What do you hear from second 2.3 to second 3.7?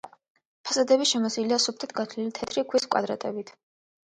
თეთრი ქვის კვადრატებით.